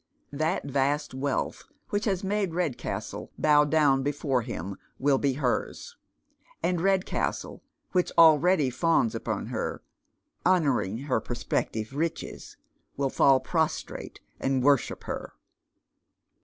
That 0.33 0.65
vast 0.65 1.13
wealth 1.13 1.63
wliich 1.91 2.05
has 2.05 2.23
made 2.23 2.55
Red 2.55 2.75
castle 2.79 3.31
bow 3.37 3.65
down 3.65 4.01
before 4.01 4.41
him 4.41 4.77
will 4.97 5.19
be 5.19 5.33
hers; 5.33 5.95
and 6.63 6.81
Redcastle, 6.81 7.61
which 7.91 8.11
already 8.17 8.71
fawns 8.71 9.13
upon 9.13 9.45
her— 9.53 9.83
honouring 10.43 10.97
her 11.05 11.19
prospective 11.21 11.93
riches— 11.93 12.57
will 12.97 13.11
fall 13.11 13.39
prostrate 13.39 14.19
and 14.39 14.63
worship 14.63 15.03
her. 15.03 15.33